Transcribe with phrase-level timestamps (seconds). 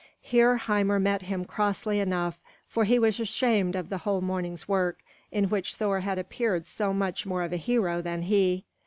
[0.23, 4.97] Here Hymir met him crossly enough, for he was ashamed of the whole morning's work,
[5.31, 8.65] in which Thor had appeared so much more of a hero than he.